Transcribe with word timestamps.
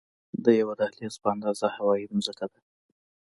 د 0.43 0.45
یوه 0.59 0.73
دهلیز 0.79 1.15
په 1.21 1.27
اندازه 1.33 1.67
هواره 1.75 2.05
ځمکه 2.23 2.45
ده. 2.51 2.59